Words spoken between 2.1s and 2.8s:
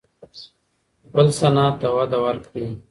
ورکړئ.